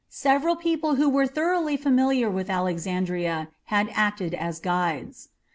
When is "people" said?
0.55-0.95